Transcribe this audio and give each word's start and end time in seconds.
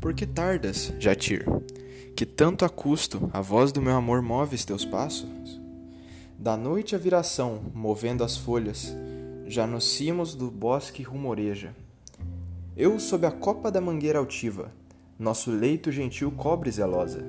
Por 0.00 0.14
que 0.14 0.24
tardas, 0.24 0.94
Jatir? 0.98 1.44
Que 2.16 2.24
tanto 2.24 2.64
a 2.64 2.70
custo 2.70 3.28
a 3.34 3.42
voz 3.42 3.70
do 3.70 3.82
meu 3.82 3.94
amor 3.94 4.22
moves 4.22 4.64
teus 4.64 4.82
passos? 4.82 5.60
Da 6.38 6.56
noite 6.56 6.94
a 6.94 6.98
viração, 6.98 7.60
movendo 7.74 8.24
as 8.24 8.34
folhas, 8.34 8.96
já 9.46 9.66
nos 9.66 9.84
cimos 9.84 10.34
do 10.34 10.50
bosque 10.50 11.02
rumoreja. 11.02 11.76
Eu 12.74 12.98
sob 12.98 13.26
a 13.26 13.30
copa 13.30 13.70
da 13.70 13.78
mangueira 13.78 14.18
altiva, 14.18 14.72
nosso 15.18 15.50
leito 15.50 15.92
gentil 15.92 16.30
cobre 16.30 16.70
zelosa, 16.70 17.22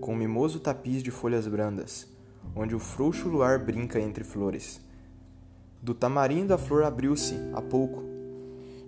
com 0.00 0.14
um 0.14 0.16
mimoso 0.16 0.58
tapiz 0.58 1.02
de 1.02 1.10
folhas 1.10 1.46
brandas, 1.46 2.08
onde 2.54 2.74
o 2.74 2.78
frouxo 2.78 3.28
luar 3.28 3.58
brinca 3.58 4.00
entre 4.00 4.24
flores. 4.24 4.80
Do 5.82 5.92
tamarindo 5.92 6.54
a 6.54 6.58
flor 6.58 6.84
abriu-se, 6.84 7.34
há 7.52 7.60
pouco, 7.60 8.02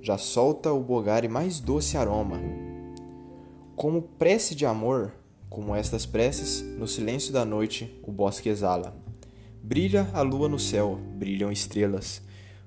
já 0.00 0.16
solta 0.16 0.72
o 0.72 0.82
bogare 0.82 1.28
mais 1.28 1.60
doce 1.60 1.98
aroma. 1.98 2.67
Como 3.78 4.02
prece 4.02 4.56
de 4.56 4.66
amor, 4.66 5.12
como 5.48 5.72
estas 5.72 6.04
preces, 6.04 6.62
no 6.62 6.88
silêncio 6.88 7.32
da 7.32 7.44
noite 7.44 7.96
o 8.04 8.10
bosque 8.10 8.48
exala. 8.48 8.92
Brilha 9.62 10.10
a 10.12 10.20
lua 10.20 10.48
no 10.48 10.58
céu, 10.58 10.98
brilham 11.14 11.52
estrelas. 11.52 12.20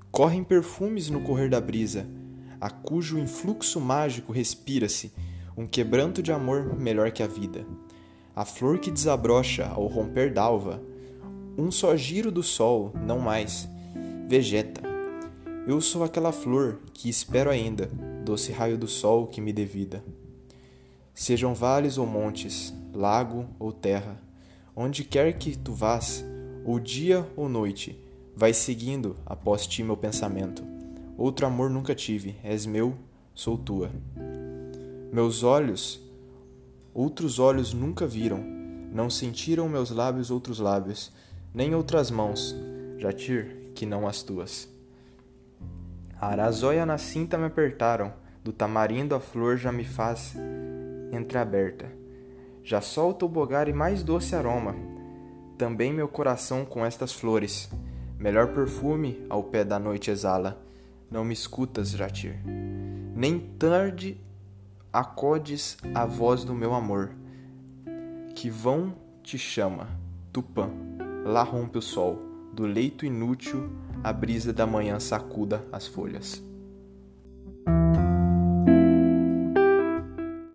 Correm 0.09 0.41
perfumes 0.41 1.09
no 1.09 1.20
correr 1.20 1.49
da 1.49 1.59
brisa, 1.59 2.07
a 2.61 2.70
cujo 2.70 3.20
influxo 3.20 3.77
mágico 3.81 4.31
respira-se 4.31 5.11
um 5.57 5.67
quebranto 5.67 6.23
de 6.23 6.31
amor 6.31 6.79
melhor 6.79 7.12
que 7.12 7.21
a 7.21 7.27
vida. 7.27 7.65
A 8.34 8.45
flor 8.45 8.79
que 8.79 8.89
desabrocha 8.89 9.67
ao 9.67 9.87
romper 9.87 10.31
d'alva, 10.31 10.81
um 11.57 11.70
só 11.70 11.93
giro 11.98 12.31
do 12.31 12.41
sol, 12.41 12.93
não 13.05 13.20
mais, 13.20 13.67
vegeta. 14.29 14.81
Eu 15.67 15.81
sou 15.81 16.05
aquela 16.05 16.31
flor 16.31 16.79
que 16.93 17.09
espero 17.09 17.49
ainda, 17.49 17.87
doce 18.23 18.53
raio 18.53 18.77
do 18.77 18.87
sol 18.87 19.27
que 19.27 19.41
me 19.41 19.51
dê 19.51 19.65
vida. 19.65 20.01
Sejam 21.13 21.54
vales 21.54 21.98
ou 21.98 22.05
montes, 22.05 22.73
lago 22.93 23.45
ou 23.59 23.71
terra, 23.71 24.17
onde 24.76 25.04
quer 25.04 25.34
que 25.34 25.57
tu 25.57 25.73
vás, 25.73 26.23
ou 26.63 26.79
dia 26.79 27.27
ou 27.35 27.49
noite, 27.49 27.99
vai 28.35 28.54
seguindo 28.54 29.17
após 29.26 29.67
ti 29.67 29.84
meu 29.84 29.98
pensamento. 29.98 30.63
Outro 31.17 31.45
amor 31.45 31.70
nunca 31.70 31.93
tive, 31.93 32.35
és 32.43 32.65
meu, 32.65 32.95
sou 33.34 33.57
tua. 33.57 33.91
Meus 35.12 35.43
olhos, 35.43 36.01
outros 36.93 37.39
olhos 37.39 37.73
nunca 37.73 38.07
viram, 38.07 38.43
não 38.91 39.09
sentiram 39.09 39.67
meus 39.67 39.91
lábios 39.91 40.32
outros 40.32 40.59
lábios, 40.59 41.12
nem 41.54 41.76
outras 41.76 42.09
mãos, 42.09 42.55
Jatir, 42.98 43.71
que 43.76 43.85
não 43.85 44.07
as 44.07 44.23
tuas. 44.23 44.70
A 46.20 46.27
arazóia 46.27 46.85
na 46.85 46.98
cinta 46.98 47.37
me 47.37 47.45
apertaram, 47.45 48.13
do 48.43 48.54
tamarindo 48.54 49.13
a 49.13 49.20
flor 49.20 49.57
já 49.57 49.71
me 49.71 49.84
faz 49.84 50.35
entreaberta. 51.12 51.91
Já 52.63 52.81
solta 52.81 53.26
o 53.26 53.29
bogare 53.29 53.73
mais 53.73 54.04
doce 54.04 54.35
aroma, 54.35 54.76
também 55.57 55.93
meu 55.93 56.07
coração 56.07 56.65
com 56.65 56.85
estas 56.85 57.13
flores. 57.13 57.70
Melhor 58.17 58.54
perfume 58.54 59.23
ao 59.29 59.43
pé 59.43 59.63
da 59.63 59.77
noite 59.79 60.12
exala. 60.12 60.59
Não 61.09 61.23
me 61.23 61.34
escutas, 61.34 61.91
Jatir. 61.91 62.39
Nem 63.15 63.39
tarde 63.59 64.17
acodes 64.91 65.78
a 65.94 66.06
voz 66.06 66.44
do 66.44 66.53
meu 66.53 66.73
amor. 66.73 67.12
Que 68.35 68.50
vão 68.50 68.94
te 69.22 69.38
chama, 69.38 69.88
Tupã. 70.31 70.69
Lá 71.25 71.44
rompe 71.44 71.78
o 71.78 71.81
sol, 71.81 72.17
do 72.53 72.66
leito 72.66 73.06
inútil 73.06 73.69
a 74.03 74.12
brisa 74.12 74.51
da 74.51 74.66
manhã 74.66 75.00
sacuda 75.00 75.63
as 75.72 75.85
folhas. 75.85 76.44